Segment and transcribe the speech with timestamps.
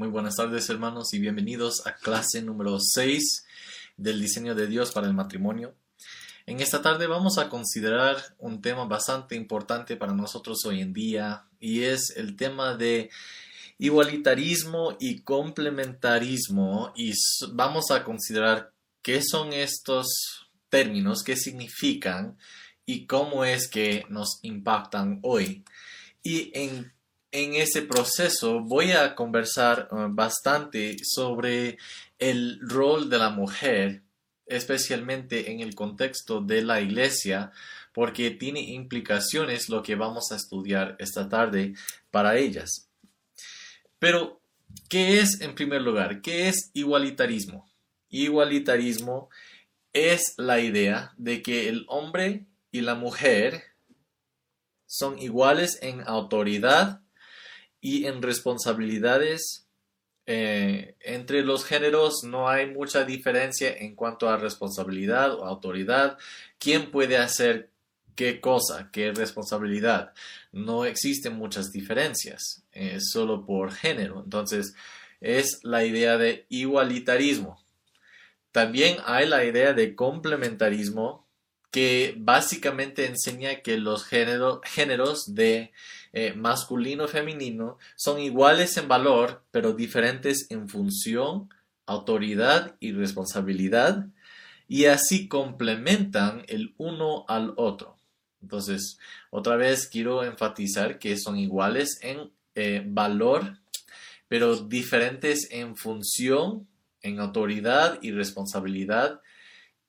[0.00, 3.44] Muy buenas tardes hermanos y bienvenidos a clase número 6
[3.98, 5.74] del diseño de Dios para el matrimonio.
[6.46, 11.44] En esta tarde vamos a considerar un tema bastante importante para nosotros hoy en día
[11.58, 13.10] y es el tema de
[13.76, 17.12] igualitarismo y complementarismo y
[17.52, 18.72] vamos a considerar
[19.02, 22.38] qué son estos términos, qué significan
[22.86, 25.62] y cómo es que nos impactan hoy.
[26.22, 26.90] Y en
[27.32, 31.78] en ese proceso voy a conversar uh, bastante sobre
[32.18, 34.02] el rol de la mujer,
[34.46, 37.52] especialmente en el contexto de la iglesia,
[37.92, 41.74] porque tiene implicaciones lo que vamos a estudiar esta tarde
[42.10, 42.88] para ellas.
[43.98, 44.40] Pero,
[44.88, 46.20] ¿qué es en primer lugar?
[46.20, 47.70] ¿Qué es igualitarismo?
[48.08, 49.28] Igualitarismo
[49.92, 53.62] es la idea de que el hombre y la mujer
[54.86, 57.02] son iguales en autoridad,
[57.80, 59.66] y en responsabilidades
[60.26, 66.18] eh, entre los géneros no hay mucha diferencia en cuanto a responsabilidad o autoridad.
[66.58, 67.70] ¿Quién puede hacer
[68.14, 70.12] qué cosa, qué responsabilidad?
[70.52, 72.62] No existen muchas diferencias,
[72.98, 74.22] solo por género.
[74.22, 74.74] Entonces,
[75.20, 77.62] es la idea de igualitarismo.
[78.52, 81.26] También hay la idea de complementarismo,
[81.70, 85.72] que básicamente enseña que los géneros de
[86.12, 91.48] eh, masculino y femenino son iguales en valor, pero diferentes en función,
[91.86, 94.06] autoridad y responsabilidad,
[94.66, 97.96] y así complementan el uno al otro.
[98.42, 98.98] Entonces,
[99.30, 103.58] otra vez quiero enfatizar que son iguales en eh, valor,
[104.28, 106.66] pero diferentes en función,
[107.02, 109.20] en autoridad y responsabilidad,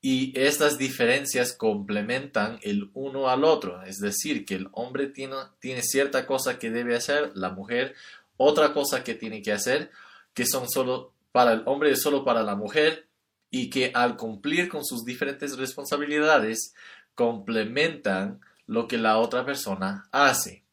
[0.02, 5.84] y estas diferencias complementan el uno al otro, es decir, que el hombre tiene, tiene,
[5.84, 7.94] cierta cosa que debe hacer, la mujer
[8.38, 9.92] otra cosa que tiene que hacer,
[10.34, 13.08] que son solo para el hombre es solo para la mujer
[13.52, 16.74] y que al cumplir con sus diferentes responsabilidades
[17.14, 20.64] complementan lo que la otra persona hace.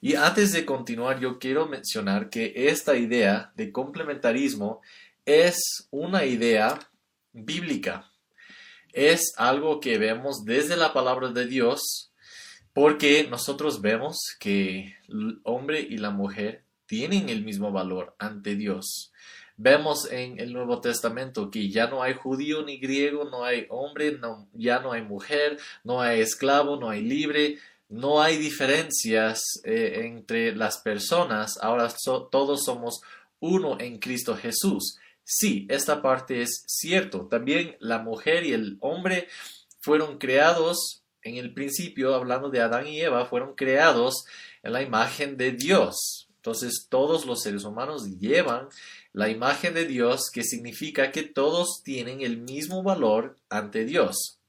[0.00, 4.80] Y antes de continuar, yo quiero mencionar que esta idea de complementarismo
[5.26, 6.78] es una idea
[7.32, 8.09] bíblica
[8.92, 12.10] es algo que vemos desde la palabra de Dios,
[12.72, 19.12] porque nosotros vemos que el hombre y la mujer tienen el mismo valor ante Dios.
[19.56, 24.18] Vemos en el Nuevo Testamento que ya no hay judío ni griego, no hay hombre,
[24.54, 27.58] ya no hay mujer, no hay esclavo, no hay libre,
[27.90, 31.92] no hay diferencias eh, entre las personas, ahora
[32.30, 33.00] todos somos
[33.40, 34.98] uno en Cristo Jesús.
[35.32, 37.28] Sí, esta parte es cierto.
[37.28, 39.28] También la mujer y el hombre
[39.78, 44.24] fueron creados en el principio, hablando de Adán y Eva, fueron creados
[44.64, 46.28] en la imagen de Dios.
[46.34, 48.70] Entonces todos los seres humanos llevan
[49.12, 54.40] la imagen de Dios, que significa que todos tienen el mismo valor ante Dios.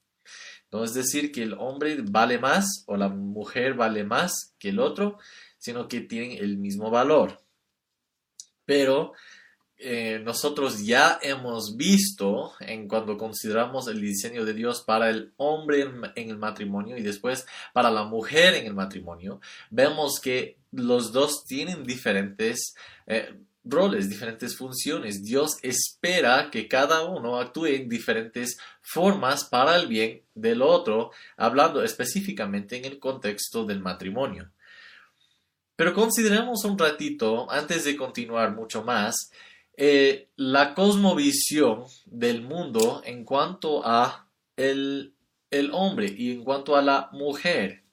[0.72, 4.80] No es decir que el hombre vale más o la mujer vale más que el
[4.80, 5.20] otro,
[5.60, 7.40] sino que tienen el mismo valor.
[8.66, 9.14] Pero
[9.84, 15.82] eh, nosotros ya hemos visto en cuando consideramos el diseño de Dios para el hombre
[15.82, 19.42] en, el matrimonio y después para la mujer en el matrimonio,
[19.72, 22.76] vemos que los dos tienen diferentes
[23.08, 23.34] eh,
[23.64, 25.24] roles, diferentes funciones.
[25.24, 31.84] Dios espera que cada uno actúe en diferentes formas para el bien del otro, hablando
[31.84, 34.52] específicamente en el contexto del matrimonio.
[35.76, 39.32] Pero consideremos un ratito, antes de continuar mucho más,
[39.78, 44.28] eh, la cosmovisión del mundo en cuanto a
[44.58, 45.14] el,
[45.72, 47.84] hombre y en cuanto a la mujer.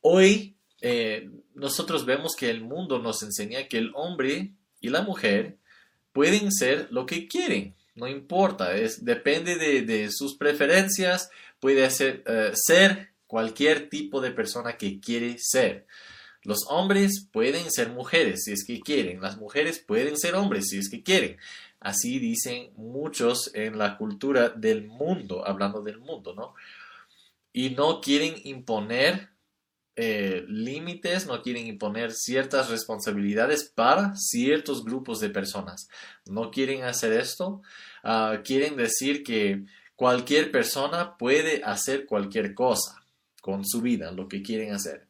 [0.00, 5.58] Hoy eh, nosotros vemos que el mundo nos enseña que el hombre y la mujer
[6.12, 12.50] pueden ser lo que quieren, no importa, es, depende de, sus preferencias, puede ser, eh,
[12.54, 15.86] ser cualquier tipo de persona que quiere ser.
[16.44, 20.78] Los hombres pueden ser mujeres si es que quieren, las mujeres pueden ser hombres si
[20.78, 21.38] es que quieren.
[21.80, 26.54] Así dicen muchos en la cultura del mundo, hablando del mundo, ¿no?
[27.52, 29.30] Y no quieren imponer
[29.96, 35.88] eh, límites, no quieren imponer ciertas responsabilidades para ciertos grupos de personas.
[36.26, 37.62] No quieren hacer esto.
[38.02, 39.64] Ah, quieren decir que
[39.94, 43.04] cualquier persona puede hacer cualquier cosa
[43.40, 45.06] con su vida, lo que quieren hacer.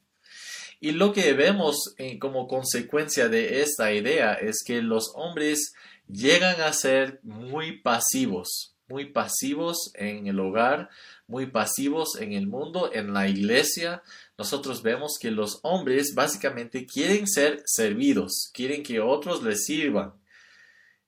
[0.84, 5.72] Y lo que vemos eh, como consecuencia de esta idea es que los hombres
[6.08, 10.90] llegan a ser muy pasivos, muy pasivos en el hogar,
[11.26, 14.02] muy pasivos en el mundo, en la iglesia.
[14.36, 20.12] Nosotros vemos que los hombres básicamente quieren ser servidos, quieren que otros les sirvan.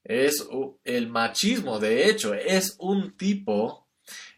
[0.05, 0.43] Es
[0.85, 3.87] el machismo, de hecho, es un tipo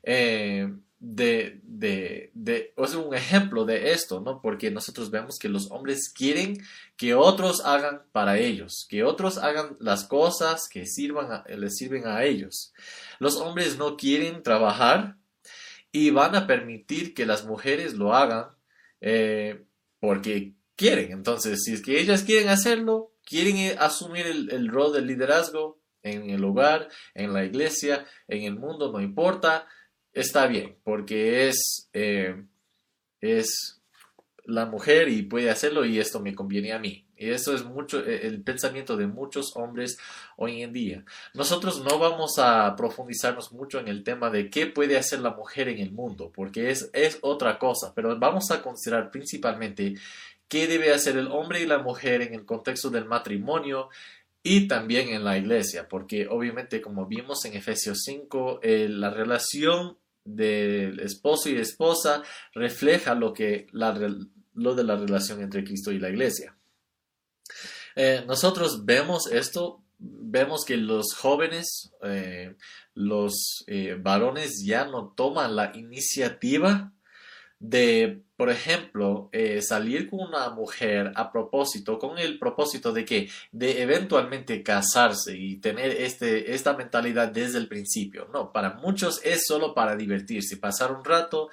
[0.03, 0.69] eh,
[1.01, 4.41] de, de, de, es un ejemplo de esto, ¿no?
[4.43, 6.59] Porque nosotros vemos que los hombres quieren
[6.97, 12.25] que otros hagan para ellos, que otros hagan las cosas que sirvan les sirven a
[12.25, 12.73] ellos.
[13.21, 15.17] Los hombres no quieren trabajar
[15.93, 18.49] y van a permitir que las mujeres lo hagan
[19.01, 19.65] eh,
[20.01, 21.13] porque quieren.
[21.13, 26.31] Entonces, si es que ellas quieren hacerlo, quieren eh, asumir el, rol del liderazgo en
[26.31, 29.67] el hogar, en la iglesia, en el mundo, no importa,
[30.13, 32.45] está bien, porque es, eh,
[33.21, 33.79] es
[34.45, 37.07] la mujer y puede hacerlo y esto me conviene a mí.
[37.19, 39.99] Y eso es mucho eh, el pensamiento de muchos hombres
[40.37, 41.05] hoy en día.
[41.35, 45.69] Nosotros no vamos a profundizarnos mucho en el tema de qué puede hacer la mujer
[45.69, 49.95] en el mundo, porque es, es otra cosa, pero vamos a considerar principalmente
[50.49, 53.91] qué debe hacer el hombre y la mujer en el contexto del matrimonio
[54.43, 59.99] y también en la iglesia, porque obviamente como vimos en Efesios 5, eh, la relación
[60.25, 62.23] del esposo y esposa
[62.55, 66.57] refleja lo, que lo de la relación entre Cristo y la iglesia.
[67.97, 72.55] Eh, nosotros vemos esto, vemos que los jóvenes, eh,
[72.95, 73.65] los
[74.01, 76.93] varones ya no toman la iniciativa
[77.59, 83.29] de, por ejemplo, eh, salir con una mujer a propósito, con el propósito de que,
[83.51, 88.29] de eventualmente casarse y tener este, esta mentalidad desde el principio.
[88.33, 91.51] No, para muchos es solo para divertirse, pasar un rato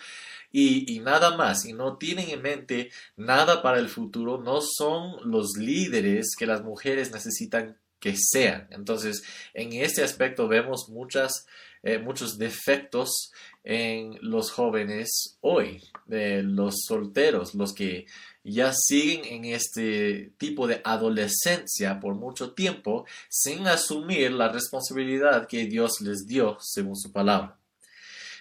[0.51, 5.15] y, y, nada más, y no tienen en mente nada para el futuro, no son
[5.23, 8.67] los líderes que las mujeres necesitan que sean.
[8.69, 9.23] Entonces,
[9.55, 11.47] en este aspecto vemos muchas,
[11.85, 13.31] eh, muchos defectos
[13.63, 18.07] en los jóvenes hoy, de los solteros, los que
[18.43, 25.67] ya siguen en este tipo de adolescencia por mucho tiempo sin asumir la responsabilidad que
[25.67, 27.55] Dios les dio según su palabra.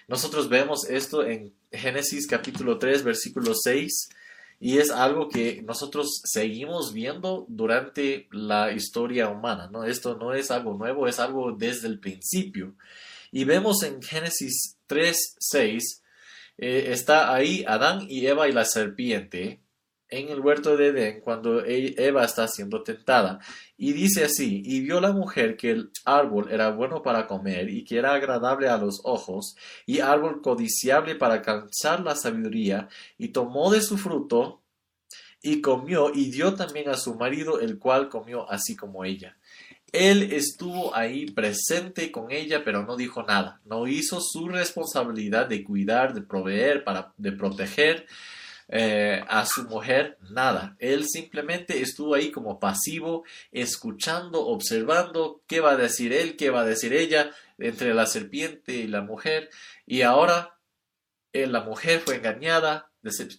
[0.07, 4.09] Nosotros vemos esto en Génesis capítulo 3 versículo 6
[4.59, 9.83] y es algo que nosotros seguimos viendo durante la historia humana, ¿no?
[9.83, 12.73] Esto no es algo nuevo, es algo desde el principio.
[13.35, 16.03] Y vemos en Génesis 3, 6,
[16.57, 19.61] eh, está ahí Adán y Eva y la serpiente
[20.07, 23.41] en el huerto de Edén cuando e, Eva está siendo tentada.
[23.75, 27.83] Y dice así, y vio la mujer que el árbol era bueno para comer y
[27.83, 32.87] que era agradable a los ojos y árbol codiciable para alcanzar la sabiduría
[33.17, 34.61] y tomó de su fruto
[35.41, 39.35] y comió y dio también a su marido el cual comió así como ella.
[39.91, 43.61] Él estuvo ahí presente con ella, pero no dijo nada.
[43.65, 48.05] No hizo su responsabilidad de cuidar, de proveer, para, de proteger
[48.67, 50.75] eh, a su mujer, nada.
[50.79, 56.61] Él simplemente estuvo ahí como pasivo, escuchando, observando qué va a decir él, qué va
[56.61, 59.49] a decir ella, entre la serpiente y la mujer.
[59.85, 60.57] Y ahora
[61.31, 62.89] eh, la mujer fue engañada,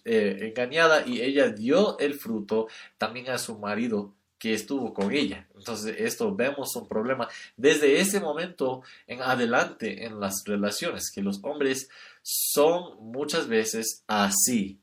[0.05, 2.67] eh, engañada y ella dio el fruto
[2.97, 4.15] también a su marido
[4.53, 5.47] estuvo con ella.
[5.55, 11.39] Entonces, esto vemos un problema desde ese momento en adelante en las relaciones, que los
[11.43, 11.89] hombres
[12.21, 14.79] son muchas veces así.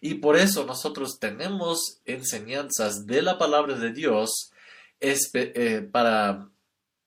[0.00, 4.52] Y por eso nosotros tenemos enseñanzas de la palabra de Dios
[5.00, 6.48] eh, para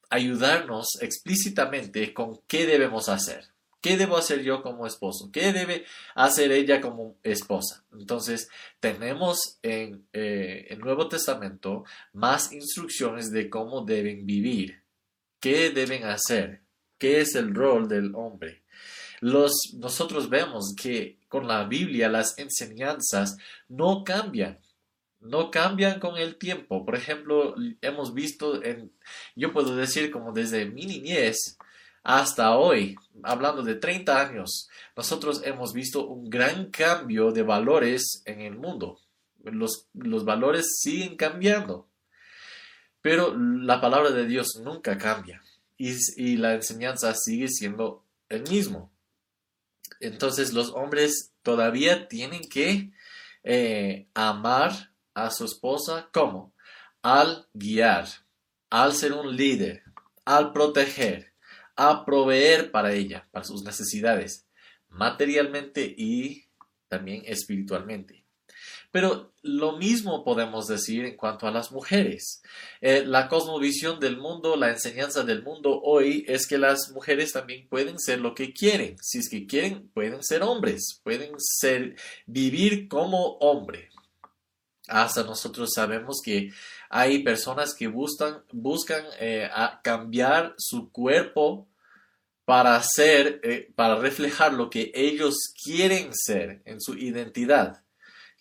[0.10, 3.46] ayudarnos explícitamente con qué debemos hacer.
[3.82, 5.30] ¿Qué debo hacer yo como esposo?
[5.32, 7.86] ¿Qué debe hacer ella como esposa?
[7.94, 14.84] Entonces, tenemos en eh, el Nuevo Testamento más instrucciones de cómo deben vivir,
[15.40, 16.64] qué deben hacer,
[16.98, 18.64] qué es el rol del hombre.
[19.22, 24.60] Nosotros vemos que con la Biblia las enseñanzas no cambian,
[25.20, 26.86] no cambian con el tiempo.
[26.86, 28.62] Por ejemplo, hemos visto
[29.36, 31.58] yo puedo decir como desde mi niñez,
[32.08, 38.40] hasta hoy, hablando de 30 años, nosotros hemos visto un gran cambio de valores en
[38.40, 39.02] el mundo.
[39.44, 41.90] Los, valores siguen cambiando,
[43.02, 45.44] pero la palabra de Dios nunca cambia
[45.76, 48.90] y, la enseñanza sigue siendo el mismo.
[50.00, 52.90] Entonces los hombres todavía tienen que
[53.44, 56.54] eh, amar a su esposa como
[57.02, 58.08] al guiar,
[58.70, 59.84] al ser un líder,
[60.24, 61.27] al proteger,
[61.78, 64.46] a proveer para ella, para sus necesidades,
[64.90, 66.48] materialmente y
[66.90, 68.26] también espiritualmente.
[68.92, 72.42] Pero lo mismo podemos decir en cuanto a las mujeres.
[72.82, 77.68] Eh, la cosmovisión del mundo, la enseñanza del mundo hoy es que las mujeres también
[77.68, 78.98] pueden ser lo que quieren.
[79.02, 83.90] Si es que quieren, pueden ser hombres, pueden ser, vivir como hombre.
[84.88, 86.52] Hasta nosotros sabemos que
[86.90, 89.50] hay personas que buscan, buscan eh,
[89.84, 91.68] cambiar su cuerpo
[92.46, 97.84] para eh, para reflejar lo que ellos quieren ser en su identidad.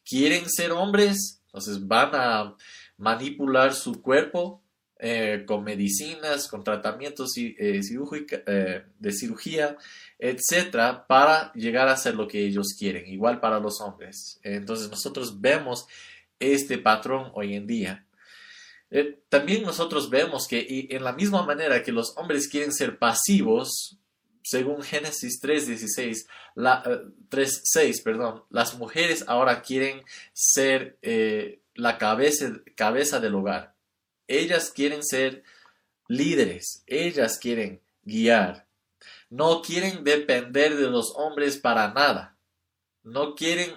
[0.05, 2.55] Quieren ser hombres, entonces van a
[2.97, 4.63] manipular su cuerpo
[5.01, 9.77] eh, con medicinas, con tratamientos de cirugía,
[10.19, 13.07] etcétera, para llegar a ser lo que ellos quieren.
[13.09, 14.39] Igual para los hombres.
[14.45, 15.89] Entonces nosotros vemos
[16.39, 18.07] este patrón hoy en día.
[18.91, 23.99] Eh, también nosotros vemos que en la misma manera que los hombres quieren ser pasivos,
[24.43, 30.03] según Génesis 3.16, la, 3.6, eh, perdón, las mujeres ahora quieren
[30.33, 33.75] ser eh, la cabeza, cabeza del hogar.
[34.29, 35.43] Ellas quieren ser
[36.07, 38.67] líderes, ellas quieren guiar.
[39.29, 42.37] No quieren depender de los hombres para nada.
[43.03, 43.75] No quieren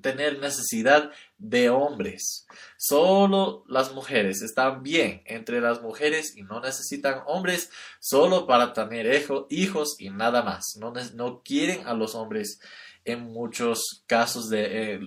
[0.00, 2.46] tener necesidad de hombres.
[2.76, 9.24] Solo las mujeres están bien entre las mujeres y no necesitan hombres solo para tener
[9.48, 10.76] hijos y nada más.
[10.78, 12.60] No, no quieren a los hombres
[13.04, 15.00] en muchos casos de, eh,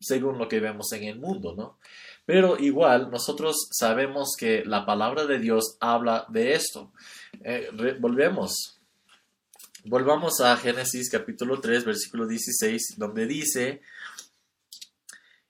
[0.00, 1.78] según lo que vemos en el mundo, ¿no?
[2.24, 6.92] Pero igual nosotros sabemos que la palabra de Dios habla de esto.
[7.42, 7.70] Eh,
[8.00, 8.78] volvemos.
[9.84, 13.80] Volvamos a Génesis capítulo 3, versículo 16, donde dice,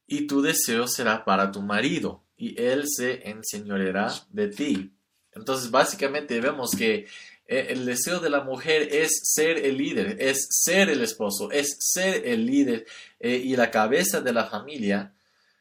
[0.09, 4.93] y tu deseo será para tu marido, y él se enseñoreará de ti.
[5.33, 7.07] Entonces, básicamente vemos que
[7.47, 11.77] eh, el deseo de la mujer es ser el líder, es ser el esposo, es
[11.79, 12.87] ser el líder
[13.21, 15.13] eh, y la cabeza de la familia,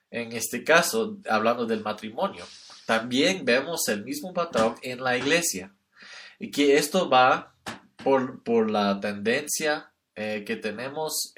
[0.09, 2.45] en este caso, hablando del matrimonio.
[2.85, 5.75] También vemos el mismo patrón en la iglesia,
[6.39, 7.53] y que esto va
[8.01, 11.33] por, por la tendencia eh, que tenemos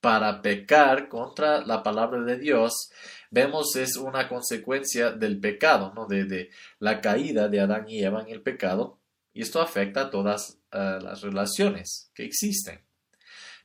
[0.00, 2.90] para pecar contra la palabra de Dios,
[3.30, 6.06] vemos es una consecuencia del pecado, ¿no?
[6.06, 8.98] de, la caída de Adán y Eva en el pecado,
[9.32, 12.80] y esto afecta a todas las relaciones que existen.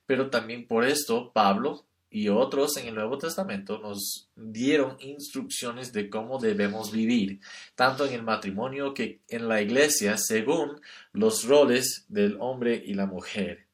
[0.06, 6.10] Pero también por esto Pablo y otros en el Nuevo Testamento nos dieron instrucciones de
[6.10, 7.40] cómo debemos vivir,
[7.76, 10.82] tanto en el matrimonio que en la iglesia, según
[11.14, 13.71] los roles del hombre y la mujer.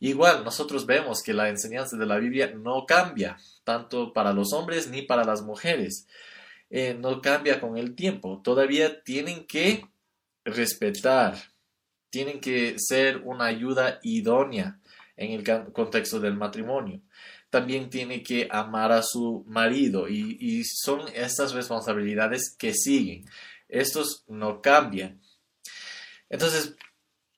[0.00, 4.88] Igual, nosotros vemos que la enseñanza de la Biblia no cambia, tanto para los hombres
[4.88, 6.06] ni para las mujeres.
[6.70, 8.40] Eh, no cambia con el tiempo.
[8.42, 9.86] Todavía tienen que
[10.44, 11.36] respetar,
[12.10, 14.80] tienen que ser una ayuda idónea
[15.16, 17.00] en el contexto del matrimonio.
[17.48, 23.24] También tiene que amar a su marido y, y son estas responsabilidades que siguen.
[23.68, 25.20] Estos no cambian.
[26.28, 26.74] Entonces,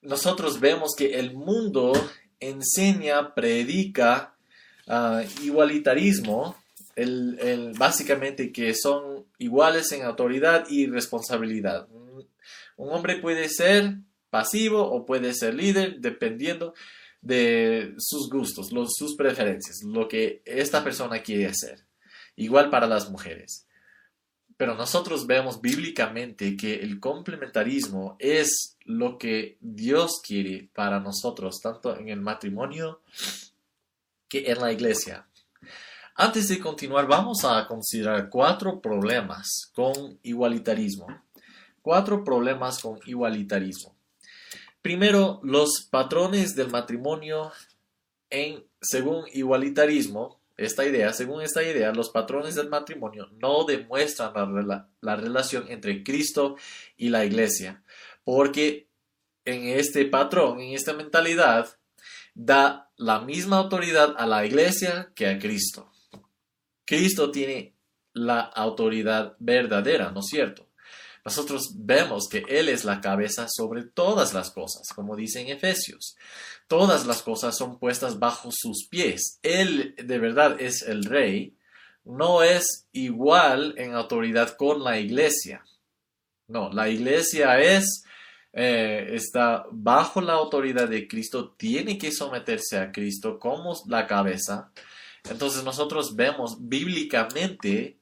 [0.01, 1.93] nosotros vemos que el mundo
[2.41, 4.35] enseña, predica
[4.87, 6.57] ah, igualitarismo,
[6.97, 11.89] el, básicamente que son iguales en autoridad y responsabilidad.
[12.77, 13.97] Un hombre puede ser
[14.31, 16.75] pasivo o puede ser líder dependiendo
[17.21, 21.85] de sus gustos, sus preferencias, lo que esta persona quiere hacer.
[22.37, 23.66] Igual para las mujeres.
[24.57, 31.97] Pero nosotros vemos bíblicamente que el complementarismo es lo que Dios quiere para nosotros, tanto
[31.99, 33.01] en el matrimonio
[34.29, 35.27] que en la iglesia.
[36.15, 41.07] Antes de continuar, vamos a considerar cuatro problemas con igualitarismo.
[41.83, 43.95] Cuatro problemas con igualitarismo.
[44.81, 47.53] Primero, los patrones del matrimonio
[48.31, 54.33] en según igualitarismo esta idea, según esta idea, los patrones del matrimonio no demuestran
[54.67, 56.57] la, relación entre Cristo
[56.97, 57.83] y la iglesia,
[58.25, 58.89] porque
[59.45, 61.79] en este patrón, en esta mentalidad,
[62.35, 65.93] da la misma autoridad a la iglesia que a Cristo.
[66.85, 67.75] Cristo tiene
[68.13, 70.66] la autoridad verdadera, ¿no es cierto?
[71.27, 76.17] Nosotros vemos que Él es la cabeza sobre todas las cosas, como dice en Efesios
[76.67, 79.39] todas las cosas son puestas bajo sus pies.
[79.43, 81.57] Él de verdad es el rey,
[82.05, 85.65] no es igual en autoridad con la iglesia.
[86.49, 88.05] No, la iglesia es,
[88.53, 94.71] eh, está bajo la autoridad de Cristo, tiene que someterse a Cristo como la cabeza.
[95.29, 97.99] Entonces nosotros vemos bíblicamente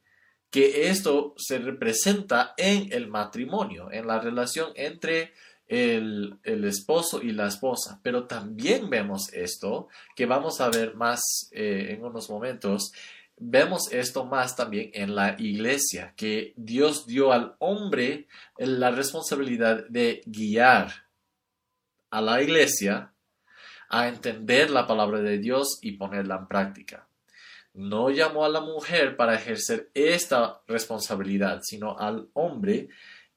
[0.54, 5.32] que esto se representa en el matrimonio, en la relación entre
[5.66, 7.98] el, esposo y la esposa.
[8.04, 12.92] Pero también vemos esto, que vamos a ver más eh, en unos momentos,
[13.36, 20.22] vemos esto más también en la iglesia, que Dios dio al hombre la responsabilidad de
[20.24, 21.08] guiar
[22.10, 23.12] a la iglesia
[23.88, 27.08] a entender la palabra de Dios y ponerla en práctica.
[27.74, 32.88] No llamó a la mujer para ejercer esta responsabilidad, sino al hombre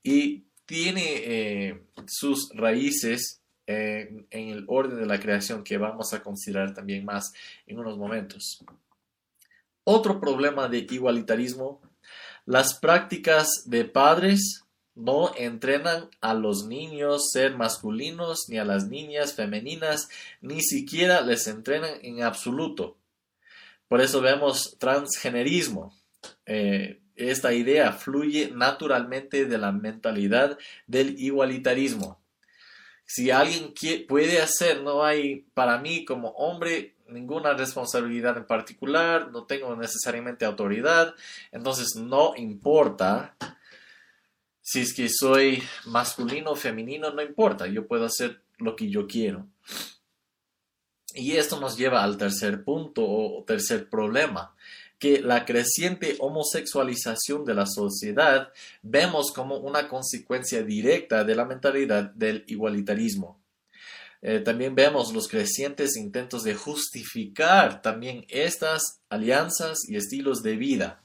[0.03, 6.73] y tiene eh, sus raíces en el orden de la creación que vamos a considerar
[6.73, 7.33] también más
[7.65, 8.63] en unos momentos.
[9.83, 11.81] Otro problema de igualitarismo,
[12.45, 14.63] las prácticas de padres
[14.95, 20.09] no entrenan a los niños ser masculinos ni a las niñas femeninas,
[20.41, 22.97] ni siquiera les entrenan en absoluto.
[23.87, 25.93] Por eso vemos transgenerismo.
[26.45, 32.19] Eh, esta idea fluye naturalmente de la mentalidad del igualitarismo.
[33.05, 33.73] Si alguien
[34.07, 40.45] puede hacer, no hay para mí como hombre ninguna responsabilidad en particular, no tengo necesariamente
[40.45, 41.15] autoridad,
[41.51, 43.35] entonces no importa
[44.61, 49.07] si es que soy masculino o femenino, no importa, yo puedo hacer lo que yo
[49.07, 49.47] quiero.
[51.17, 54.55] Y esto nos lleva al tercer punto o tercer problema,
[54.99, 62.03] que la creciente homosexualización de la sociedad vemos como una consecuencia directa de la mentalidad
[62.11, 63.41] del igualitarismo.
[64.21, 71.01] Eh, también vemos los crecientes intentos de justificar también estas alianzas y estilos de vida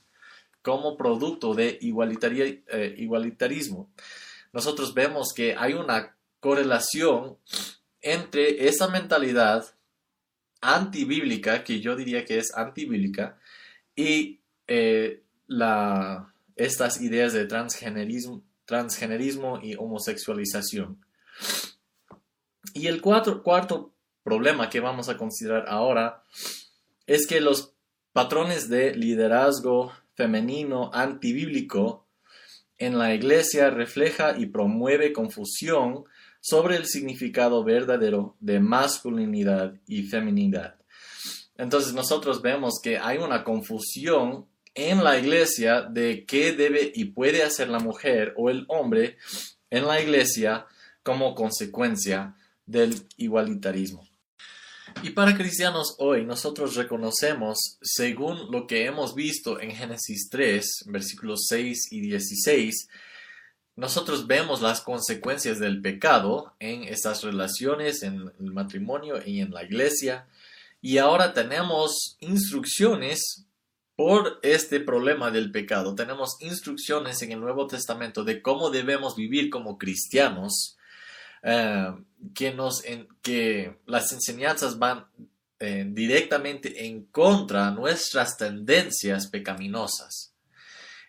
[0.61, 3.91] como producto de eh, igualitarismo.
[4.53, 7.39] Nosotros vemos que hay una correlación
[8.03, 9.65] entre esa mentalidad
[10.63, 13.39] antibíblica, que yo diría que es antibíblica,
[13.95, 15.23] y eh,
[16.57, 21.05] estas ideas de transgenerismo, transgenerismo y homosexualización.
[22.73, 23.93] Y el cuarto
[24.23, 26.25] problema que vamos a considerar ahora
[27.07, 27.75] es que los
[28.13, 32.07] patrones de liderazgo femenino antibíblico
[32.79, 36.05] en la iglesia refleja y promueve confusión
[36.43, 40.75] sobre el significado verdadero de masculinidad y feminidad.
[41.57, 47.45] Entonces nosotros vemos que hay una confusión en la iglesia de qué debe y puede
[47.45, 49.19] hacer la mujer o el hombre
[49.71, 50.67] en la iglesia
[51.05, 52.35] como consecuencia
[52.67, 54.07] del igualitarismo.
[55.05, 61.47] Y para cristianos hoy nosotros reconocemos, según lo que hemos visto en Génesis 3, versículos
[61.49, 62.89] 6 y 16,
[63.83, 69.65] nosotros vemos las consecuencias del pecado en estas relaciones, en el matrimonio y en la
[69.65, 70.29] iglesia.
[70.81, 73.45] Y ahora tenemos instrucciones
[73.97, 75.97] por este problema del pecado.
[75.97, 80.79] Tenemos instrucciones en el Nuevo Testamento de cómo debemos vivir como cristianos
[81.43, 81.93] eh,
[82.37, 85.07] que, nos, en, que las enseñanzas van
[85.59, 90.32] eh, directamente en contra de nuestras tendencias pecaminosas.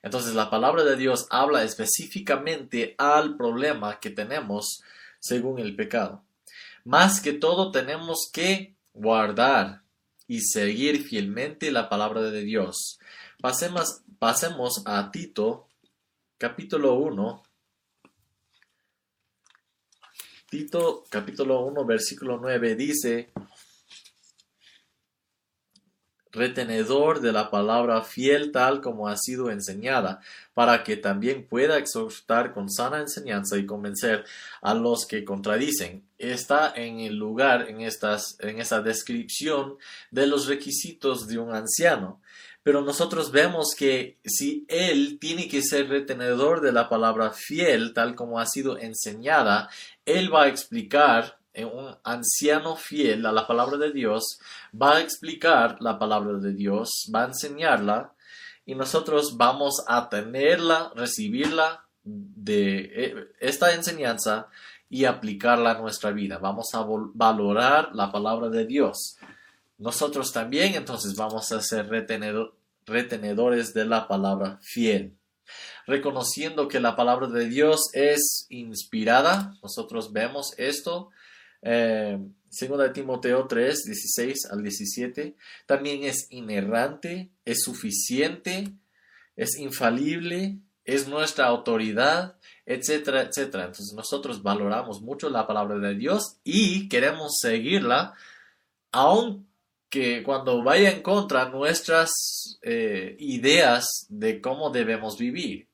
[0.03, 4.83] Entonces la palabra de Dios habla específicamente al problema que tenemos
[5.19, 6.23] según el pecado.
[6.83, 9.81] Más que todo tenemos que guardar
[10.27, 12.99] y seguir fielmente la palabra de Dios.
[13.41, 15.67] Pasemos, pasemos a Tito
[16.37, 17.43] capítulo 1
[20.53, 23.31] Tito capítulo 1 versículo 9 dice,
[26.33, 30.19] retenedor de la palabra fiel tal como ha sido enseñada,
[30.53, 34.25] para que también pueda exhortar con sana enseñanza y convencer
[34.61, 36.03] a los que contradicen.
[36.17, 39.77] Está en el lugar, en, estas, en esa descripción
[40.11, 42.19] de los requisitos de un anciano.
[42.63, 48.15] Pero nosotros vemos que si él tiene que ser retenedor de la palabra fiel, tal
[48.15, 49.69] como ha sido enseñada,
[50.05, 54.39] él va a explicar, un anciano fiel a la palabra de Dios,
[54.73, 58.13] va a explicar la palabra de Dios, va a enseñarla,
[58.65, 64.47] y nosotros vamos a tenerla, recibirla de eh, esta enseñanza
[64.89, 66.37] y aplicarla a nuestra vida.
[66.37, 69.17] Vamos a valorar la palabra de Dios.
[69.77, 71.89] Nosotros también entonces vamos a ser
[72.85, 75.17] retenedores de la palabra fiel.
[75.85, 81.09] Reconociendo que la palabra de Dios es inspirada, nosotros vemos esto.
[81.63, 82.19] Eh,
[82.59, 88.69] de Timoteo 3, 16 al 17, también es inerrante, es suficiente,
[89.35, 93.65] es infalible, es nuestra autoridad, etcétera, etcétera.
[93.65, 98.13] Entonces nosotros valoramos mucho la palabra de Dios y queremos seguirla,
[98.91, 102.11] aunque cuando vaya en contra nuestras
[102.61, 105.67] eh, ideas de cómo debemos vivir.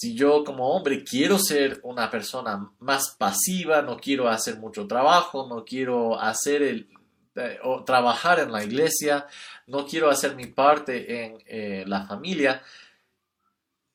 [0.00, 5.48] Si yo como hombre quiero ser una persona más pasiva, no quiero hacer mucho trabajo,
[5.48, 6.88] no quiero hacer el,
[7.34, 9.26] eh, o trabajar en la iglesia,
[9.66, 12.62] no quiero hacer mi parte en eh, la familia,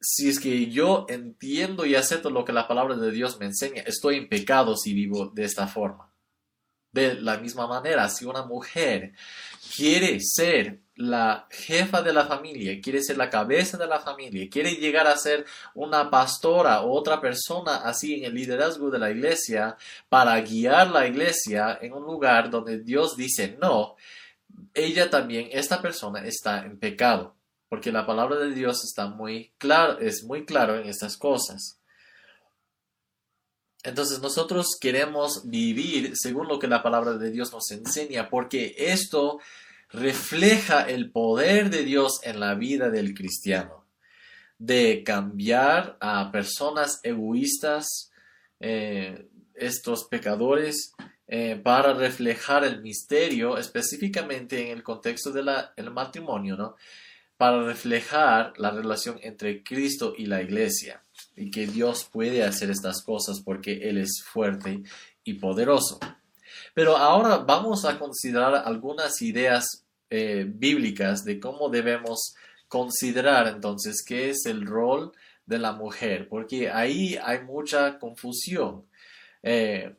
[0.01, 3.83] si es que yo entiendo y acepto lo que la palabra de Dios me enseña,
[3.83, 6.11] estoy en pecado si vivo de esta forma.
[6.91, 9.13] De la misma manera, si una mujer
[9.73, 14.75] quiere ser la jefa de la familia, quiere ser la cabeza de la familia, quiere
[14.75, 19.75] llegar a ser una pastora o otra persona así en el liderazgo de la iglesia
[20.07, 23.95] para guiar la iglesia en un lugar donde Dios dice no,
[24.73, 27.35] ella también, esta persona está en pecado,
[27.69, 31.79] porque la palabra de Dios está muy claro, es muy claro en estas cosas.
[33.83, 39.39] Entonces nosotros queremos vivir según lo que la palabra de Dios nos enseña, porque esto
[39.93, 43.85] refleja el poder de Dios en la vida del cristiano,
[44.57, 48.11] de cambiar a personas egoístas,
[48.59, 50.93] eh, estos pecadores,
[51.27, 56.75] eh, para reflejar el misterio, específicamente en el contexto del matrimonio, ¿no?
[57.37, 61.01] para reflejar la relación entre Cristo y la iglesia
[61.35, 64.83] y que Dios puede hacer estas cosas porque Él es fuerte
[65.23, 65.99] y poderoso.
[66.73, 69.82] Pero ahora vamos a considerar algunas ideas
[70.15, 72.35] eh, bíblicas de cómo debemos
[72.67, 75.11] considerar entonces qué es el rol
[75.47, 78.85] de la mujer, porque ahí hay mucha confusión.
[79.41, 79.95] Eh,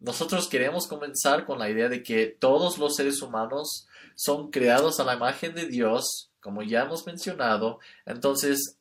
[0.00, 3.86] nosotros queremos comenzar con la idea de que todos los seres humanos
[4.16, 8.80] son creados a la imagen de Dios, como ya hemos mencionado, entonces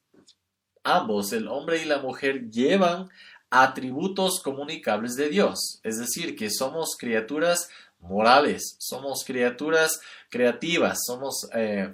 [0.83, 3.11] ambos, el hombre y la mujer, llevan
[3.61, 11.93] atributos comunicables de Dios, es decir, que somos criaturas morales, somos criaturas creativas, somos eh,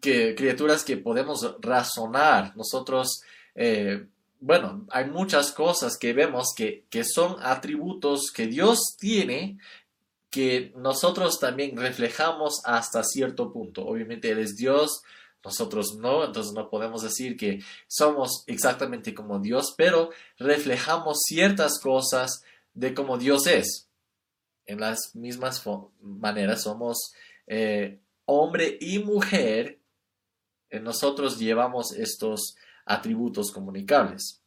[0.00, 3.22] que, criaturas que podemos razonar, nosotros
[3.54, 4.06] eh,
[4.42, 9.58] bueno, hay muchas cosas que vemos que, que son atributos que Dios tiene
[10.30, 13.84] que nosotros también reflejamos hasta cierto punto.
[13.84, 15.02] Obviamente Él es Dios,
[15.44, 22.42] nosotros no, entonces no podemos decir que somos exactamente como Dios, pero reflejamos ciertas cosas
[22.74, 23.88] de como Dios es.
[24.66, 25.62] En las mismas
[26.00, 27.12] maneras somos
[27.46, 29.80] eh, hombre y mujer,
[30.70, 34.40] nosotros llevamos estos atributos comunicables.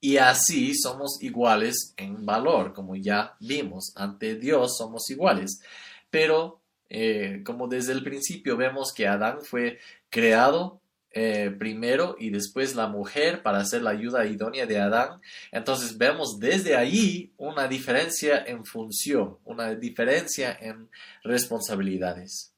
[0.00, 5.60] Y así somos iguales en valor, como ya vimos, ante Dios somos iguales.
[6.08, 6.59] Pero
[6.90, 9.78] eh, como desde el principio vemos que Adán fue
[10.10, 10.80] creado
[11.12, 15.20] eh, primero y después la mujer para ser la ayuda idónea de Adán.
[15.50, 20.90] Entonces vemos desde ahí una diferencia en función, una diferencia en
[21.24, 22.50] responsabilidades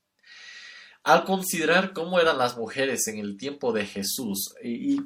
[1.05, 5.01] al considerar cómo eran las mujeres en el tiempo de Jesús y,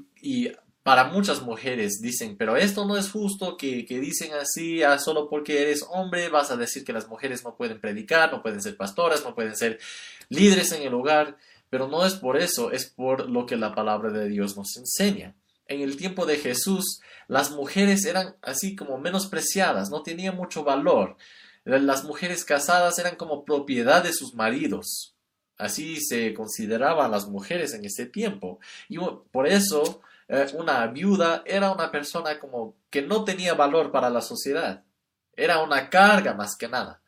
[0.86, 5.60] para muchas mujeres dicen, pero esto no es justo que, dicen así, ah, solo porque
[5.60, 9.24] eres hombre vas a decir que las mujeres no pueden predicar, no pueden ser pastoras,
[9.24, 9.80] no pueden ser
[10.28, 11.38] líderes en el hogar,
[11.70, 15.34] pero no es por eso, es por lo que la palabra de Dios nos enseña.
[15.66, 21.16] En el tiempo de Jesús, las mujeres eran así como menospreciadas, no tenían mucho valor.
[21.64, 25.16] Las mujeres casadas eran como propiedad de sus maridos.
[25.58, 28.60] Así se consideraban las mujeres en ese tiempo.
[28.88, 28.98] Y
[29.32, 34.20] por eso eh, una viuda era una persona como que no tenía valor para la
[34.20, 34.84] sociedad.
[35.32, 37.02] Era una carga más que nada.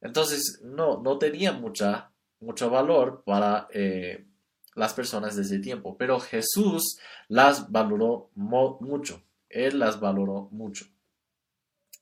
[0.00, 2.10] Entonces no, no tenía mucha,
[2.40, 4.26] mucho valor para eh,
[4.74, 5.96] las personas de ese tiempo.
[5.96, 9.22] Pero Jesús las valoró mucho.
[9.48, 10.86] Él las valoró mucho.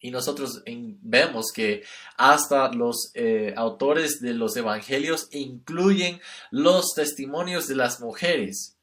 [0.02, 1.82] Y nosotros vemos que
[2.16, 8.79] hasta los eh, autores de los evangelios incluyen los testimonios de las mujeres.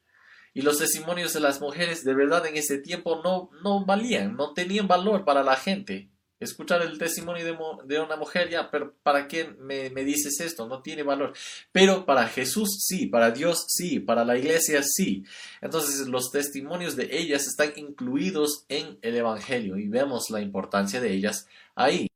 [0.58, 4.54] Y los testimonios de las mujeres de verdad en ese tiempo no, no valían, no
[4.54, 7.46] tenían valor para la gente escuchar el testimonio
[7.86, 10.67] de, una mujer, ya, pero ¿para qué me, dices esto?
[10.67, 11.34] No tiene valor.
[11.72, 15.24] Pero para Jesús sí, para Dios sí, para la iglesia sí.
[15.62, 21.13] Entonces los testimonios de ellas están incluidos en el Evangelio y vemos la importancia de
[21.13, 22.08] ellas ahí.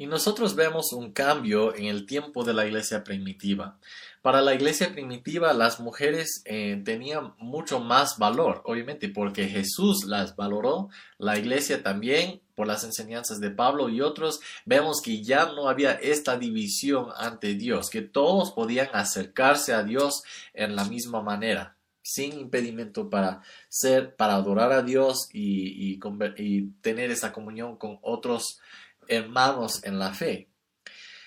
[0.00, 3.80] Y nosotros vemos un cambio en el tiempo de la iglesia primitiva.
[4.22, 10.36] Para la iglesia primitiva las mujeres eh, tenían mucho más valor, obviamente, porque Jesús las
[10.36, 15.68] valoró, la iglesia también, por las enseñanzas de Pablo y otros, vemos que ya no
[15.68, 20.22] había esta división ante Dios, que todos podían acercarse a Dios
[20.54, 25.98] en la misma manera sin impedimento para ser, para adorar a Dios y,
[26.38, 28.60] y tener esa comunión con otros
[29.08, 30.48] hermanos en la fe.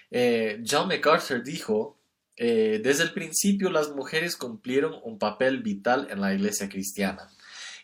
[0.10, 1.98] Eh, John MacArthur dijo,
[2.36, 7.30] eh, desde el principio las mujeres cumplieron un papel vital en la iglesia cristiana.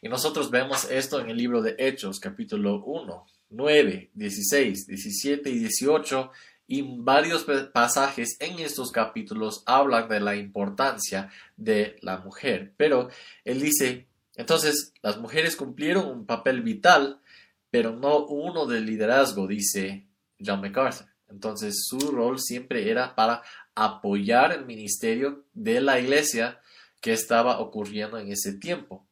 [0.01, 5.59] Y nosotros vemos esto en el libro de Hechos, capítulo 1, 9, 16, 17 y
[5.59, 6.31] 18,
[6.67, 12.73] y varios pasajes en estos capítulos hablan de la importancia de la mujer.
[12.77, 13.09] Pero
[13.45, 17.21] él dice, entonces las mujeres cumplieron un papel vital
[17.69, 20.07] pero no uno de liderazgo, dice
[20.39, 21.07] John MacArthur.
[21.29, 23.43] Entonces su rol siempre era para
[23.75, 26.61] apoyar el ministerio de la iglesia
[27.01, 29.05] que estaba ocurriendo en ese tiempo.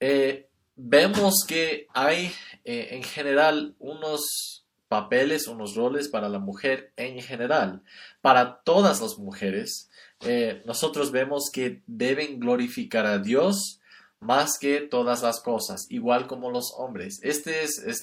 [0.00, 2.32] Eh, vemos que hay
[2.64, 7.82] eh, en general unos papeles, unos roles para la mujer en general.
[8.20, 13.80] Para todas las mujeres, eh, nosotros vemos que deben glorificar a Dios
[14.24, 17.20] más que todas las cosas, igual como los hombres.
[17.22, 18.02] Este es, es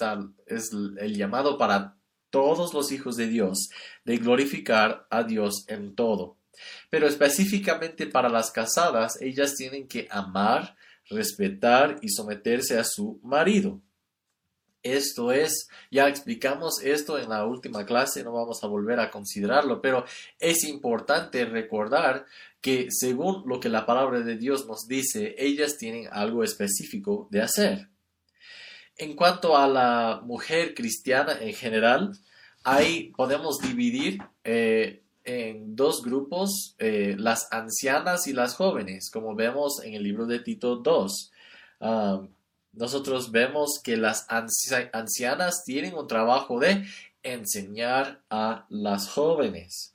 [0.99, 1.95] el llamado para
[2.29, 3.69] todos los hijos de Dios,
[4.05, 6.37] de glorificar a Dios en todo.
[6.89, 10.75] Pero específicamente para las casadas, ellas tienen que amar,
[11.09, 13.81] respetar y someterse a su marido.
[14.83, 19.79] Esto es, ya explicamos esto en la última clase, no vamos a volver a considerarlo,
[19.81, 20.05] pero
[20.39, 22.25] es importante recordar
[22.61, 27.41] que según lo que la palabra de Dios nos dice, ellas tienen algo específico de
[27.41, 27.89] hacer.
[28.97, 32.11] En cuanto a la mujer cristiana en general,
[32.63, 39.83] ahí podemos dividir eh, en dos grupos, eh, las ancianas y las jóvenes, como vemos
[39.83, 41.31] en el libro de Tito 2.
[41.81, 42.21] Ah,
[42.73, 46.85] nosotros vemos que las ancianas tienen un trabajo de
[47.23, 49.93] enseñar a las jóvenes.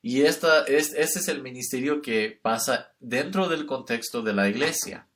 [0.00, 5.06] Y esta es, ese es el ministerio que pasa dentro del contexto de la iglesia.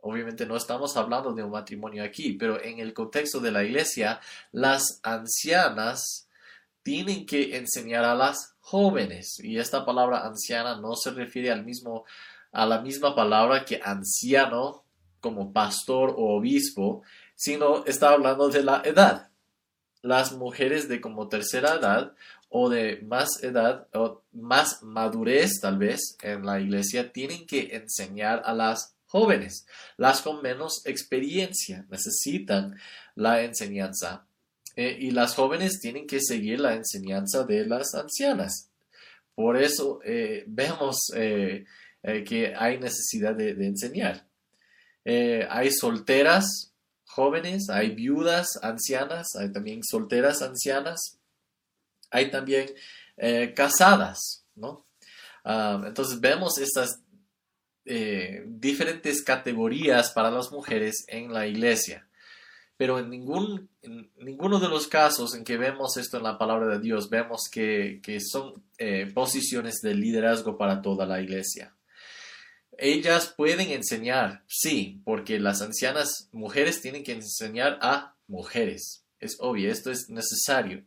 [0.00, 4.20] Obviamente no estamos hablando de un matrimonio aquí, pero en el contexto de la iglesia,
[4.52, 6.28] las ancianas
[6.82, 9.40] tienen que enseñar a las jóvenes.
[9.40, 12.04] Y esta palabra anciana no se refiere al mismo,
[12.52, 14.85] a la misma palabra que anciano
[15.26, 17.02] como pastor o obispo,
[17.34, 19.30] sino está hablando de la edad.
[20.02, 22.12] Las mujeres de como tercera edad
[22.48, 28.42] o de más edad o más madurez tal vez en la iglesia tienen que enseñar
[28.44, 29.66] a las jóvenes.
[29.96, 32.76] Las con menos experiencia necesitan
[33.16, 34.26] la enseñanza
[34.76, 38.70] eh, y las jóvenes tienen que seguir la enseñanza de las ancianas.
[39.34, 41.64] Por eso eh, vemos eh,
[42.02, 44.25] que hay necesidad de, enseñar.
[45.06, 51.18] Hay solteras jóvenes, hay viudas ancianas, hay también solteras ancianas,
[52.10, 52.68] hay también
[53.54, 54.84] casadas, ¿no?
[55.44, 57.00] Ah, entonces vemos estas
[58.46, 62.06] diferentes categorías para las mujeres en la iglesia.
[62.76, 63.70] Pero en, ningún,
[64.18, 68.00] ninguno de los casos en que vemos esto en la palabra de Dios, vemos que,
[68.20, 71.74] son eh, posiciones de liderazgo para toda la iglesia.
[72.78, 79.04] Ellas pueden enseñar, sí, porque las ancianas mujeres tienen que enseñar a mujeres.
[79.18, 80.84] Es obvio, esto es necesario.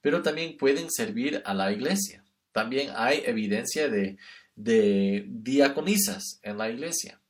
[0.00, 2.24] Pero también pueden servir a la iglesia.
[2.50, 4.16] También hay evidencia de,
[4.56, 7.20] de diaconisas en la iglesia.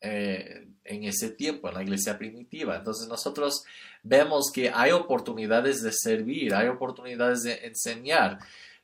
[0.00, 2.76] Eh, en ese tiempo, en la iglesia primitiva.
[2.76, 3.64] Entonces nosotros
[4.02, 8.38] vemos que hay oportunidades de servir, hay oportunidades de enseñar,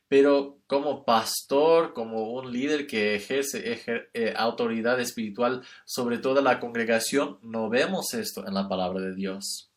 [0.07, 3.81] pero como pastor, como un líder que ejerce
[4.13, 9.69] eh, autoridad espiritual sobre toda la congregación, no vemos esto en la palabra de Dios.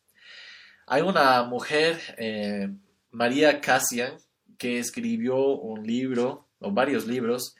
[0.87, 2.69] Hay una mujer, eh,
[3.11, 4.13] María Cassian,
[4.57, 7.55] que escribió un libro, o varios libros,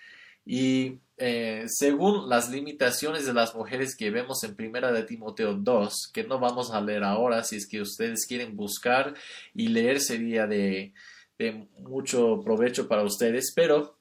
[0.46, 6.12] y eh, según las limitaciones de las mujeres que vemos en Primera de Timoteo 2,
[6.14, 9.14] que no vamos a leer ahora, si es que ustedes quieren buscar
[9.54, 10.94] y leer sería de,
[11.42, 13.98] de mucho provecho para ustedes, pero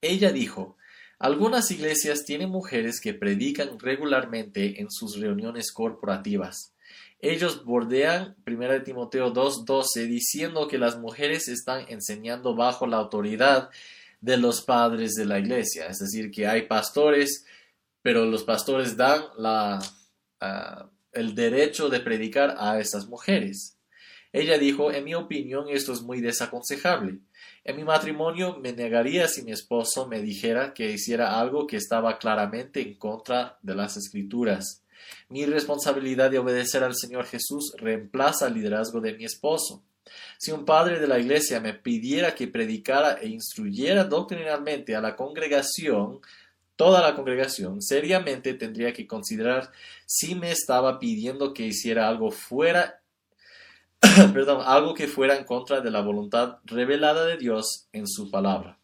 [0.00, 0.76] ella dijo,
[1.18, 6.74] algunas iglesias tienen mujeres que predican regularmente en sus reuniones corporativas.
[7.20, 13.70] Ellos bordean 1 Timoteo 2.12 diciendo que las mujeres están enseñando bajo la autoridad
[14.20, 15.86] de los padres de la iglesia.
[15.86, 17.44] Es decir, que hay pastores,
[18.02, 23.77] pero los pastores dan ah, el derecho de predicar a estas mujeres.
[24.32, 27.18] Ella dijo, en mi opinión esto es muy desaconsejable.
[27.64, 32.18] En mi matrimonio me negaría si mi esposo me dijera que hiciera algo que estaba
[32.18, 34.82] claramente en contra de las escrituras.
[35.28, 39.82] Mi responsabilidad de obedecer al Señor Jesús reemplaza el liderazgo de mi esposo.
[40.38, 45.16] Si un padre de la iglesia me pidiera que predicara e instruyera doctrinalmente a la
[45.16, 46.20] congregación,
[46.76, 49.70] toda la congregación, seriamente tendría que considerar
[50.06, 53.02] si me estaba pidiendo que hiciera algo fuera,
[54.32, 58.78] perdón, algo que fuera en contra de la voluntad revelada de Dios en su palabra.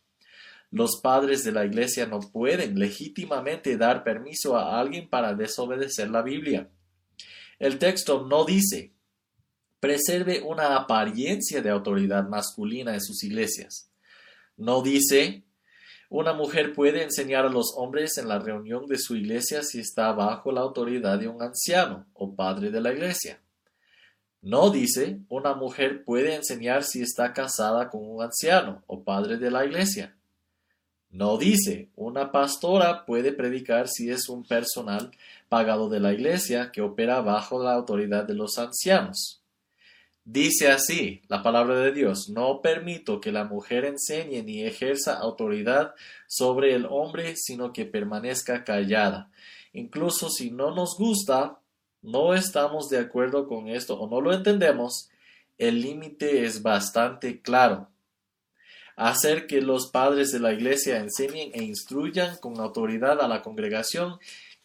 [0.70, 6.22] Los padres de la iglesia no pueden legítimamente dar permiso a alguien para desobedecer la
[6.22, 6.68] Biblia.
[7.58, 8.94] El texto no dice
[9.84, 13.90] preserve una apariencia de autoridad masculina en sus iglesias.
[14.56, 15.44] No dice,
[16.08, 20.10] una mujer puede enseñar a los hombres en la reunión de su iglesia si está
[20.12, 23.42] bajo la autoridad de un anciano o padre de la iglesia.
[24.44, 29.50] No dice, una mujer puede enseñar si está casada con un anciano o padre de
[29.50, 30.14] la iglesia.
[31.08, 35.10] No dice, una pastora puede predicar si es un personal
[35.48, 39.40] pagado de la iglesia que opera bajo la autoridad de los ancianos.
[40.26, 45.94] Dice así la palabra de Dios, no permito que la mujer enseñe ni ejerza autoridad
[46.26, 49.30] sobre el hombre, sino que permanezca callada.
[49.72, 51.60] Incluso si no nos gusta,
[52.04, 55.08] no estamos de acuerdo con esto o no lo entendemos,
[55.56, 57.88] el límite es bastante claro.
[58.94, 64.18] Hacer que los padres de la iglesia enseñen e instruyan con autoridad a la congregación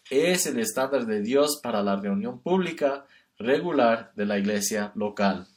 [0.09, 3.05] es el estándar de Dios para la reunión pública
[3.37, 5.47] regular de la iglesia local.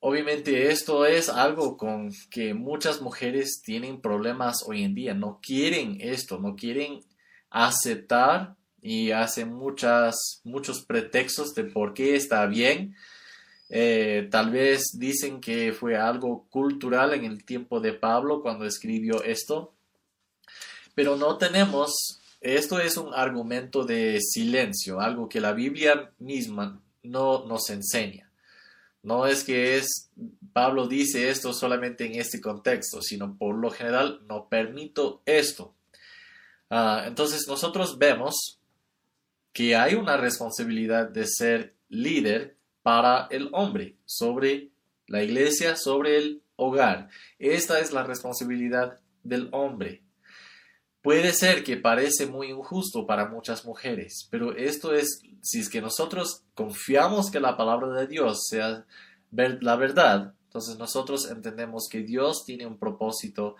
[0.00, 5.14] Obviamente esto es algo con que muchas mujeres tienen problemas hoy en día.
[5.14, 7.00] No quieren esto, no quieren
[7.48, 12.94] aceptar y hacen muchas, muchos pretextos de por qué está bien.
[13.70, 19.24] Eh, tal vez dicen que fue algo cultural en el tiempo de Pablo cuando escribió
[19.24, 19.72] esto.
[20.94, 27.46] Pero no tenemos, esto es un argumento de silencio, algo que la Biblia misma no
[27.46, 28.30] nos enseña.
[29.02, 30.10] No es que es
[30.52, 35.72] Pablo dice esto solamente en este contexto, sino por lo general no permito esto.
[36.68, 38.58] Ah, entonces nosotros vemos
[39.54, 44.72] que hay una responsabilidad de ser líder para el hombre sobre
[45.06, 47.08] la iglesia, sobre el hogar.
[47.38, 50.02] Esta es la responsabilidad del hombre.
[51.02, 55.80] Puede ser que parece muy injusto para muchas mujeres, pero esto es, si es que
[55.80, 58.84] nosotros confiamos que la palabra de Dios sea
[59.30, 63.54] la verdad, entonces nosotros entendemos que Dios tiene un propósito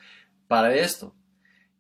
[0.49, 1.15] para esto.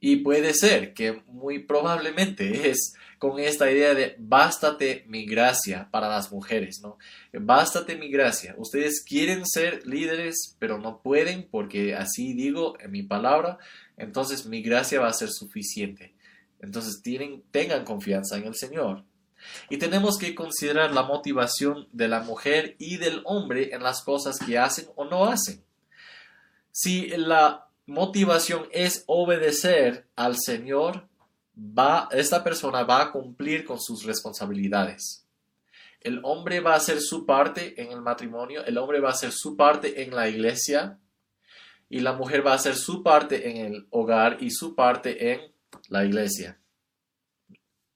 [0.00, 2.94] Y puede ser que muy probablemente es
[3.24, 6.98] con esta idea de bástate mi gracia para las mujeres, ¿no?
[7.32, 8.54] Bástate mi gracia.
[8.58, 13.56] Ustedes quieren ser líderes, pero no pueden porque así digo en mi palabra,
[13.96, 16.12] entonces mi gracia va a ser suficiente.
[16.60, 19.04] Entonces tienen, tengan confianza en el Señor.
[19.70, 24.38] Y tenemos que considerar la motivación de la mujer y del hombre en las cosas
[24.38, 25.64] que hacen o no hacen.
[26.72, 31.08] Si la motivación es obedecer al Señor,
[31.56, 35.26] va, esta persona va a cumplir con sus responsabilidades.
[36.00, 39.32] El hombre va a hacer su parte en el matrimonio, el hombre va a hacer
[39.32, 40.98] su parte en la iglesia
[41.88, 45.40] y la mujer va a hacer su parte en el hogar y su parte en
[45.88, 46.58] la iglesia.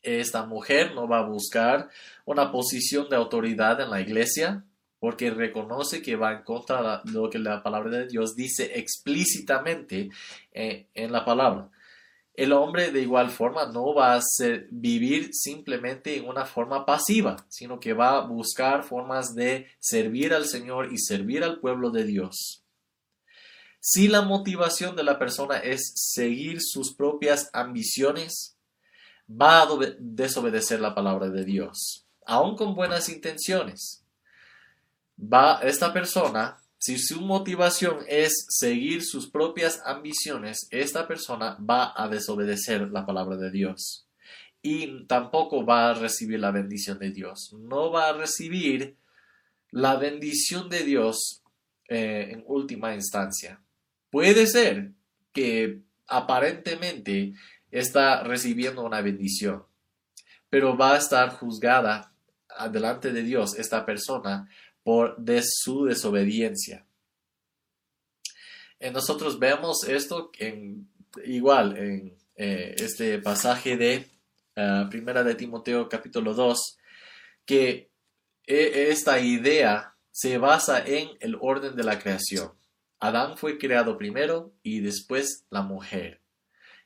[0.03, 1.91] Esta mujer no va a buscar
[2.25, 4.65] una posición de autoridad en la iglesia,
[5.01, 10.11] porque reconoce que va en contra de lo que la palabra de Dios dice explícitamente
[10.53, 11.69] eh, en la palabra.
[12.39, 17.45] El hombre de igual forma no va a ser, vivir simplemente en una forma pasiva,
[17.49, 22.05] sino que va a buscar formas de servir al Señor y servir al pueblo de
[22.05, 22.63] Dios.
[23.81, 28.57] Si la motivación de la persona es seguir sus propias ambiciones,
[29.29, 34.05] va a desobedecer la palabra de Dios, aun con buenas intenciones
[35.19, 42.09] va esta persona, si su motivación es seguir sus propias ambiciones, esta persona va a
[42.09, 44.07] desobedecer la palabra de Dios
[44.63, 47.53] y tampoco va a recibir la bendición de Dios.
[47.53, 48.97] No va a recibir
[49.71, 51.43] la bendición de Dios
[51.89, 53.61] eh, en última instancia.
[54.11, 54.93] Puede ser
[55.33, 57.35] que aparentemente
[57.71, 59.65] está recibiendo una bendición,
[60.49, 62.13] pero va a estar juzgada
[62.73, 64.49] delante de Dios esta persona
[64.89, 66.87] por de su desobediencia.
[68.81, 70.89] En nosotros vemos esto en,
[71.27, 74.07] igual en eh, este pasaje de
[74.57, 76.79] uh, Primera de Timoteo capítulo 2,
[77.45, 77.91] que
[78.47, 82.53] e, esta idea se basa en el orden de la creación.
[82.99, 86.23] Adán fue creado primero y después la mujer.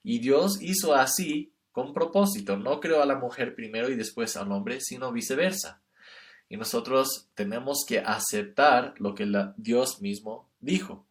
[0.02, 2.56] Y Dios hizo así con propósito.
[2.56, 5.82] No creó a la mujer primero y después al hombre, sino viceversa.
[6.52, 11.06] Y nosotros tenemos que aceptar lo que Dios mismo dijo.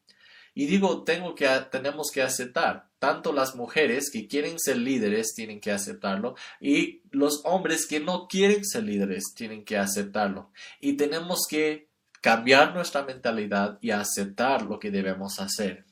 [0.54, 2.90] Y digo, tengo que, tenemos que aceptar.
[3.00, 8.28] Tanto las mujeres que quieren ser líderes tienen que aceptarlo y los hombres que no
[8.28, 10.52] quieren ser líderes tienen que aceptarlo.
[10.80, 11.88] Y tenemos que
[12.22, 15.86] cambiar nuestra mentalidad y aceptar lo que debemos hacer.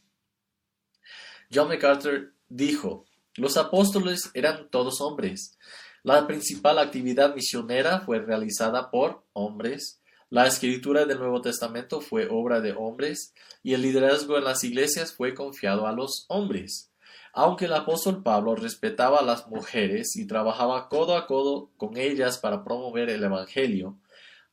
[1.51, 5.57] John MacArthur dijo, los apóstoles eran todos hombres,
[6.03, 10.01] la principal actividad misionera fue realizada por hombres.
[10.29, 13.33] La escritura del Nuevo Testamento fue obra de hombres
[13.63, 16.91] y el liderazgo en las iglesias fue confiado a los hombres.
[17.33, 22.37] Aunque el apóstol Pablo respetaba a las mujeres y trabajaba codo a codo con ellas
[22.37, 23.97] para promover el Evangelio,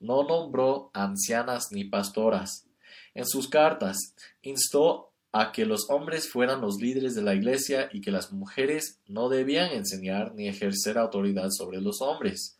[0.01, 2.67] no nombró ancianas ni pastoras.
[3.15, 8.01] En sus cartas instó a que los hombres fueran los líderes de la iglesia y
[8.01, 12.59] que las mujeres no debían enseñar ni ejercer autoridad sobre los hombres.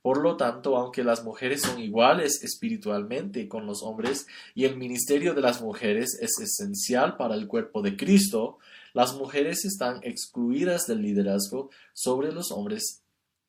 [0.00, 5.34] Por lo tanto, aunque las mujeres son iguales espiritualmente con los hombres y el ministerio
[5.34, 8.58] de las mujeres es esencial para el cuerpo de Cristo,
[8.94, 13.02] las mujeres están excluidas del liderazgo sobre los hombres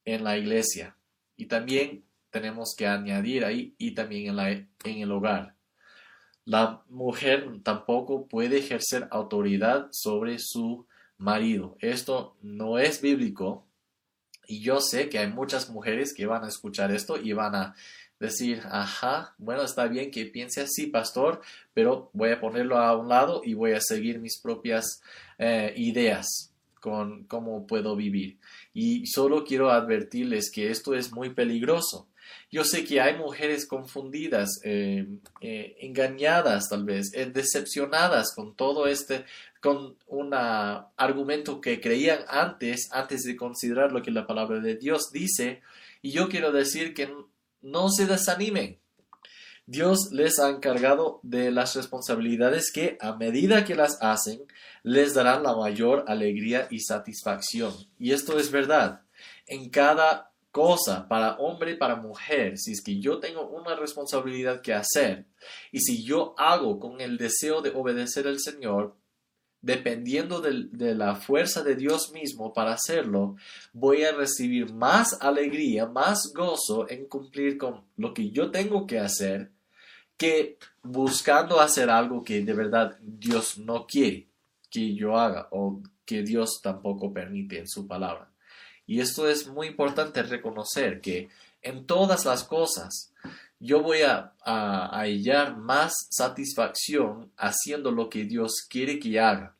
[0.03, 0.97] en la iglesia.
[1.37, 5.54] Y también tenemos que añadir ahí y también en, la, en el hogar.
[6.45, 10.85] La mujer tampoco puede ejercer autoridad sobre su
[11.17, 11.75] marido.
[11.79, 13.65] Esto no es bíblico
[14.47, 17.75] y yo sé que hay muchas mujeres que van a escuchar esto y van a
[18.19, 21.41] decir, ajá, bueno, está bien que piense así, pastor,
[21.73, 25.01] pero voy a ponerlo a un lado y voy a seguir mis propias
[25.37, 28.37] eh, ideas con cómo puedo vivir.
[28.73, 32.07] Y solo quiero advertirles que esto es muy peligroso.
[32.51, 35.07] Yo sé que hay mujeres confundidas, eh,
[35.41, 39.25] eh, engañadas tal vez, decepcionadas con todo este
[39.61, 45.09] con un argumento que creían antes, antes de considerar lo que la palabra de Dios
[45.11, 45.61] dice.
[46.03, 47.09] Y yo quiero decir que
[47.63, 48.77] no se desanimen.
[49.65, 54.41] Dios les ha encargado de las responsabilidades que a medida que las hacen,
[54.83, 57.73] les darán la mayor alegría y satisfacción.
[57.97, 59.01] Y esto es verdad.
[59.47, 64.61] En cada cosa, para hombre y para mujer, si es que yo tengo una responsabilidad
[64.61, 65.25] que hacer
[65.73, 68.95] y si yo hago con el deseo de obedecer al Señor,
[69.59, 73.35] dependiendo de, la fuerza de Dios mismo para hacerlo,
[73.73, 78.99] voy a recibir más alegría, más gozo en cumplir con lo que yo tengo que
[78.99, 79.51] hacer
[80.15, 84.29] que buscando hacer algo que de verdad Dios no quiere
[84.69, 88.31] que yo haga o que Dios tampoco permite en su palabra.
[88.87, 91.29] Y esto es muy importante reconocer que
[91.61, 93.11] en todas las cosas
[93.59, 99.55] yo voy a, hallar más satisfacción haciendo lo que Dios quiere que haga.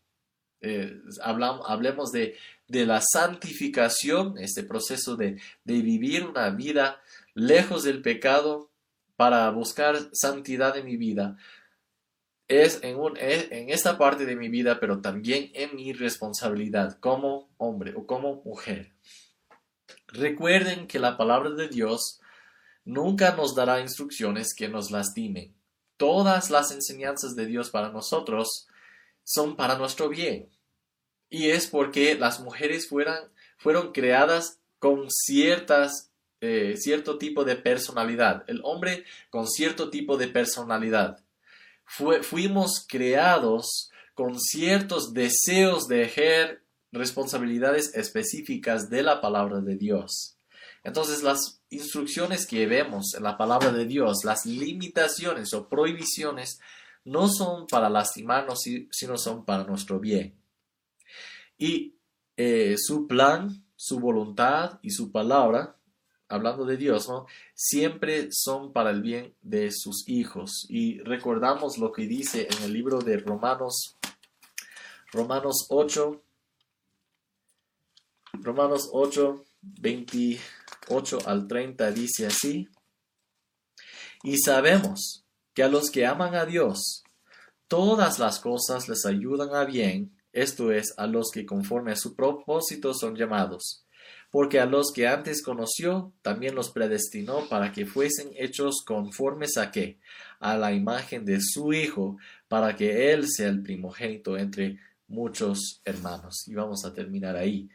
[0.62, 2.36] Eh, hablemos de,
[2.68, 7.02] la santificación, este proceso de, vivir una vida
[7.34, 8.70] lejos del pecado
[9.16, 11.38] para buscar santidad en mi vida.
[12.48, 17.50] Es en, un, en esta parte de mi vida, pero también en mi responsabilidad como
[17.58, 18.94] hombre o como mujer.
[20.08, 22.22] Recuerden que la palabra de Dios
[22.86, 25.54] nunca nos dará instrucciones que nos lastimen.
[25.98, 28.68] Todas las enseñanzas de Dios para nosotros
[29.24, 30.50] son para nuestro bien.
[31.30, 38.44] Y es porque las mujeres fueron creadas con ciertas, eh, cierto tipo de personalidad.
[38.48, 41.25] El hombre con cierto tipo de personalidad.
[41.86, 50.38] Fuimos creados con ciertos deseos de ejercer responsabilidades específicas de la palabra de Dios.
[50.84, 56.60] Entonces las instrucciones que vemos en la palabra de Dios, las limitaciones o prohibiciones,
[57.04, 58.62] no son para lastimarnos,
[58.92, 60.36] sino son para nuestro bien.
[61.58, 61.96] Y
[62.38, 65.78] eh, su plan, su voluntad y su palabra,
[66.28, 67.26] hablando de Dios, ¿no?
[67.54, 70.66] siempre son para el bien de sus hijos.
[70.70, 73.98] Y recordamos lo que dice en el libro de Romanos,
[75.12, 76.22] Romanos 8,
[78.34, 82.68] Romanos 8, 28 al 30 dice así,
[84.24, 87.04] y sabemos que a los que aman a Dios,
[87.68, 92.16] todas las cosas les ayudan a bien, esto es, a los que conforme a su
[92.16, 93.85] propósito son llamados.
[94.36, 99.72] Porque a los que antes conoció, también los predestinó para que fuesen hechos conformes a
[99.72, 99.98] qué?
[100.42, 102.18] A la imagen de su Hijo,
[102.50, 104.78] para que Él sea el primogénito entre
[105.08, 106.50] muchos hermanos.
[106.50, 107.70] Y vamos a terminar ahí.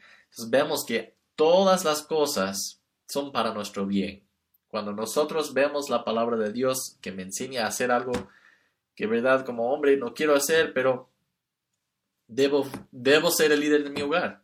[0.49, 4.21] Vemos que todas las cosas son para nuestro bien.
[4.67, 8.11] Cuando nosotros vemos la palabra de Dios que me enseña a hacer algo
[8.93, 11.09] que, verdad, como hombre no quiero hacer, pero
[12.27, 14.43] debo, debo ser el líder de mi hogar.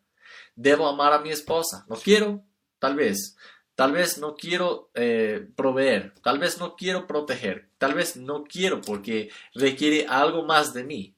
[0.58, 1.86] Debo amar a mi esposa.
[1.88, 2.43] No quiero,
[2.80, 3.38] tal vez.
[3.76, 8.82] Tal vez no quiero eh, proveer, tal vez no quiero proteger, tal vez no quiero
[8.82, 11.16] porque requiere algo más de mí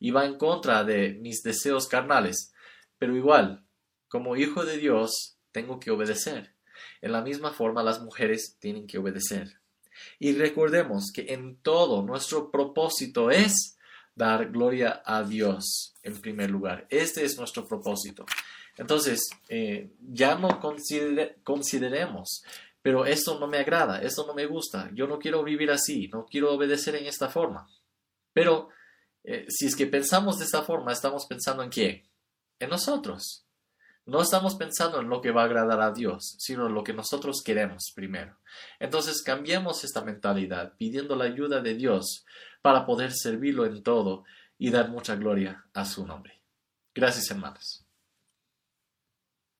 [0.00, 2.54] y va en contra de mis deseos carnales.
[2.96, 3.66] Pero igual,
[4.08, 6.54] como hijo de Dios, tengo que obedecer.
[7.02, 9.60] En la misma forma, las mujeres tienen que obedecer.
[10.18, 13.75] Y recordemos que en todo nuestro propósito es
[14.16, 16.86] dar gloria a Dios en primer lugar.
[16.90, 18.24] Este es nuestro propósito.
[18.76, 20.60] Entonces, eh, ya no
[21.44, 22.42] consideremos,
[22.82, 26.26] pero esto no me agrada, esto no me gusta, yo no quiero vivir así, no
[26.26, 27.68] quiero obedecer en esta forma.
[28.32, 28.70] Pero
[29.24, 32.02] eh, si es que pensamos de esta forma, estamos pensando en quién?
[32.58, 33.42] En nosotros.
[34.08, 36.92] no estamos pensando en lo que va a agradar a Dios, sino en lo que
[36.92, 38.38] nosotros queremos primero.
[38.78, 42.24] Entonces cambiemos esta mentalidad pidiendo la ayuda de Dios
[42.66, 44.24] para poder servirlo en todo
[44.58, 46.42] y dar mucha gloria a su nombre.
[46.92, 47.85] Gracias, hermanos.